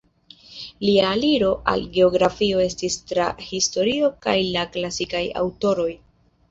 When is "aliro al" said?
1.15-1.85